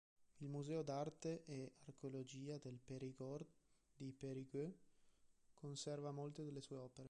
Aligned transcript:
Il 0.39 0.47
"Museo 0.49 0.81
d'arte 0.81 1.43
e 1.45 1.73
archeologia 1.85 2.57
del 2.57 2.79
Périgord" 2.83 3.45
di 3.95 4.11
Périgueux 4.11 4.73
conserva 5.53 6.09
molte 6.11 6.43
delle 6.43 6.61
sue 6.61 6.77
opere. 6.77 6.99